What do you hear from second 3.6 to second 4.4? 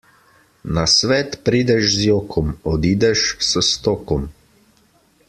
stokom.